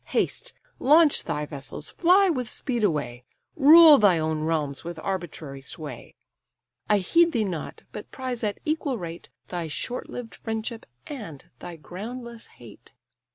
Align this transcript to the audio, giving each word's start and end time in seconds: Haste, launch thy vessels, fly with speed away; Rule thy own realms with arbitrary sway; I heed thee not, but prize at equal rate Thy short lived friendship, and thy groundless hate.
Haste, 0.05 0.51
launch 0.79 1.25
thy 1.25 1.45
vessels, 1.45 1.91
fly 1.91 2.27
with 2.27 2.49
speed 2.49 2.83
away; 2.83 3.23
Rule 3.55 3.99
thy 3.99 4.17
own 4.17 4.41
realms 4.41 4.83
with 4.83 4.97
arbitrary 4.97 5.61
sway; 5.61 6.15
I 6.89 6.97
heed 6.97 7.33
thee 7.33 7.45
not, 7.45 7.83
but 7.91 8.09
prize 8.09 8.43
at 8.43 8.59
equal 8.65 8.97
rate 8.97 9.29
Thy 9.49 9.67
short 9.67 10.09
lived 10.09 10.33
friendship, 10.33 10.87
and 11.05 11.47
thy 11.59 11.75
groundless 11.75 12.47
hate. 12.57 12.93